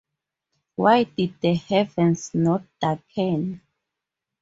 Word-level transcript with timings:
Why 0.77 1.03
Did 1.03 1.39
the 1.41 1.53
Heavens 1.53 2.33
Not 2.33 2.63
Darken? 2.79 3.61